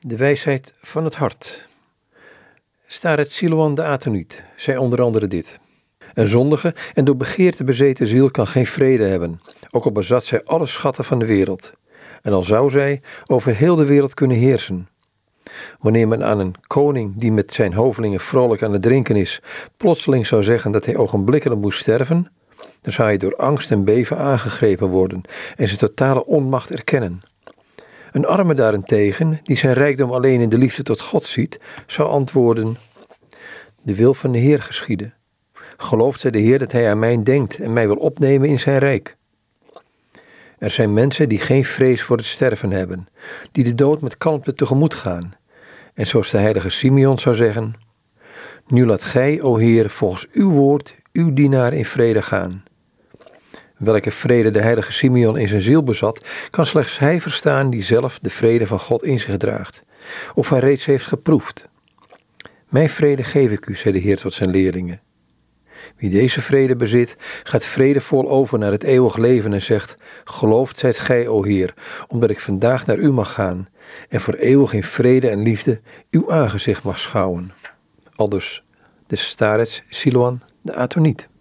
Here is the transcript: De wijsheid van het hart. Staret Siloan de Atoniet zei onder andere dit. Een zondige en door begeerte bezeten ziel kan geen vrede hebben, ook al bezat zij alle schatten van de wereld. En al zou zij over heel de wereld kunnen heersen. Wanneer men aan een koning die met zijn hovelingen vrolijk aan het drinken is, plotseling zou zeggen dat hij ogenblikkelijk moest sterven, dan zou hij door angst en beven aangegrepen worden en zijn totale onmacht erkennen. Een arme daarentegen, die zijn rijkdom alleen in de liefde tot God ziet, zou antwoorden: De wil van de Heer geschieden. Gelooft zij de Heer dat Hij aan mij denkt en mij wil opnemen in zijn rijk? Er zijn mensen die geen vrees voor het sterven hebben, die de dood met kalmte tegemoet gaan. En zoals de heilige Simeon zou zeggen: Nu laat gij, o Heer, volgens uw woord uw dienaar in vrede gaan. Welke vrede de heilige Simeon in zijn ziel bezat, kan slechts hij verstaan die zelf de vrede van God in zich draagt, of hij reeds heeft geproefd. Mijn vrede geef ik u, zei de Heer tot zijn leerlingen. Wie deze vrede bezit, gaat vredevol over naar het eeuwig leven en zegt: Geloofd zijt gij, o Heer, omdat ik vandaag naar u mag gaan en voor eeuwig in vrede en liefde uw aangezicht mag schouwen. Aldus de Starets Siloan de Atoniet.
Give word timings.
De 0.00 0.16
wijsheid 0.16 0.74
van 0.80 1.04
het 1.04 1.14
hart. 1.14 1.68
Staret 2.86 3.32
Siloan 3.32 3.74
de 3.74 3.84
Atoniet 3.84 4.44
zei 4.56 4.78
onder 4.78 5.02
andere 5.02 5.26
dit. 5.26 5.60
Een 6.14 6.28
zondige 6.28 6.74
en 6.94 7.04
door 7.04 7.16
begeerte 7.16 7.64
bezeten 7.64 8.06
ziel 8.06 8.30
kan 8.30 8.46
geen 8.46 8.66
vrede 8.66 9.04
hebben, 9.04 9.40
ook 9.70 9.84
al 9.84 9.92
bezat 9.92 10.24
zij 10.24 10.44
alle 10.44 10.66
schatten 10.66 11.04
van 11.04 11.18
de 11.18 11.26
wereld. 11.26 11.72
En 12.22 12.32
al 12.32 12.42
zou 12.42 12.70
zij 12.70 13.02
over 13.26 13.54
heel 13.54 13.76
de 13.76 13.84
wereld 13.84 14.14
kunnen 14.14 14.36
heersen. 14.36 14.88
Wanneer 15.80 16.08
men 16.08 16.24
aan 16.24 16.38
een 16.38 16.54
koning 16.66 17.12
die 17.16 17.32
met 17.32 17.52
zijn 17.52 17.74
hovelingen 17.74 18.20
vrolijk 18.20 18.62
aan 18.62 18.72
het 18.72 18.82
drinken 18.82 19.16
is, 19.16 19.40
plotseling 19.76 20.26
zou 20.26 20.42
zeggen 20.42 20.72
dat 20.72 20.84
hij 20.84 20.96
ogenblikkelijk 20.96 21.60
moest 21.60 21.80
sterven, 21.80 22.32
dan 22.80 22.92
zou 22.92 23.08
hij 23.08 23.16
door 23.16 23.36
angst 23.36 23.70
en 23.70 23.84
beven 23.84 24.18
aangegrepen 24.18 24.88
worden 24.88 25.22
en 25.56 25.66
zijn 25.66 25.78
totale 25.78 26.26
onmacht 26.26 26.70
erkennen. 26.70 27.22
Een 28.18 28.26
arme 28.26 28.54
daarentegen, 28.54 29.40
die 29.42 29.56
zijn 29.56 29.72
rijkdom 29.72 30.10
alleen 30.10 30.40
in 30.40 30.48
de 30.48 30.58
liefde 30.58 30.82
tot 30.82 31.00
God 31.00 31.24
ziet, 31.24 31.60
zou 31.86 32.08
antwoorden: 32.08 32.76
De 33.82 33.94
wil 33.94 34.14
van 34.14 34.32
de 34.32 34.38
Heer 34.38 34.62
geschieden. 34.62 35.14
Gelooft 35.76 36.20
zij 36.20 36.30
de 36.30 36.38
Heer 36.38 36.58
dat 36.58 36.72
Hij 36.72 36.90
aan 36.90 36.98
mij 36.98 37.22
denkt 37.22 37.58
en 37.58 37.72
mij 37.72 37.86
wil 37.86 37.96
opnemen 37.96 38.48
in 38.48 38.60
zijn 38.60 38.78
rijk? 38.78 39.16
Er 40.58 40.70
zijn 40.70 40.92
mensen 40.92 41.28
die 41.28 41.38
geen 41.38 41.64
vrees 41.64 42.02
voor 42.02 42.16
het 42.16 42.26
sterven 42.26 42.70
hebben, 42.70 43.08
die 43.52 43.64
de 43.64 43.74
dood 43.74 44.00
met 44.00 44.16
kalmte 44.16 44.54
tegemoet 44.54 44.94
gaan. 44.94 45.34
En 45.94 46.06
zoals 46.06 46.30
de 46.30 46.38
heilige 46.38 46.70
Simeon 46.70 47.18
zou 47.18 47.34
zeggen: 47.34 47.74
Nu 48.66 48.86
laat 48.86 49.04
gij, 49.04 49.42
o 49.42 49.56
Heer, 49.56 49.90
volgens 49.90 50.26
uw 50.32 50.50
woord 50.50 50.96
uw 51.12 51.32
dienaar 51.32 51.72
in 51.72 51.84
vrede 51.84 52.22
gaan. 52.22 52.64
Welke 53.78 54.10
vrede 54.10 54.50
de 54.50 54.60
heilige 54.60 54.92
Simeon 54.92 55.38
in 55.38 55.48
zijn 55.48 55.62
ziel 55.62 55.82
bezat, 55.82 56.28
kan 56.50 56.66
slechts 56.66 56.98
hij 56.98 57.20
verstaan 57.20 57.70
die 57.70 57.82
zelf 57.82 58.18
de 58.18 58.30
vrede 58.30 58.66
van 58.66 58.78
God 58.78 59.02
in 59.04 59.20
zich 59.20 59.36
draagt, 59.36 59.82
of 60.34 60.50
hij 60.50 60.58
reeds 60.58 60.84
heeft 60.84 61.06
geproefd. 61.06 61.68
Mijn 62.68 62.88
vrede 62.88 63.24
geef 63.24 63.50
ik 63.50 63.66
u, 63.66 63.76
zei 63.76 63.92
de 63.92 64.00
Heer 64.00 64.18
tot 64.18 64.32
zijn 64.32 64.50
leerlingen. 64.50 65.00
Wie 65.96 66.10
deze 66.10 66.40
vrede 66.40 66.76
bezit, 66.76 67.16
gaat 67.42 67.64
vredevol 67.64 68.30
over 68.30 68.58
naar 68.58 68.70
het 68.70 68.82
eeuwig 68.82 69.16
leven 69.16 69.52
en 69.52 69.62
zegt: 69.62 69.96
Geloofd 70.24 70.78
zijt 70.78 70.98
gij, 70.98 71.28
o 71.28 71.44
Heer, 71.44 71.74
omdat 72.08 72.30
ik 72.30 72.40
vandaag 72.40 72.86
naar 72.86 72.98
u 72.98 73.12
mag 73.12 73.32
gaan 73.32 73.68
en 74.08 74.20
voor 74.20 74.34
eeuwig 74.34 74.72
in 74.72 74.84
vrede 74.84 75.28
en 75.28 75.42
liefde 75.42 75.80
uw 76.10 76.32
aangezicht 76.32 76.82
mag 76.82 76.98
schouwen. 76.98 77.52
Aldus 78.14 78.64
de 79.06 79.16
Starets 79.16 79.82
Siloan 79.88 80.40
de 80.62 80.74
Atoniet. 80.74 81.28